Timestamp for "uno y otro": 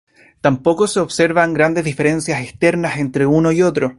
3.27-3.89